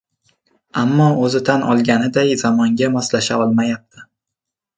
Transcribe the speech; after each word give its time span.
ammo 0.83 1.09
oʻzi 1.27 1.41
tan 1.49 1.65
olganiday 1.73 2.33
zamonga 2.45 2.89
moslasha 2.97 3.39
olmayapti. 3.45 4.07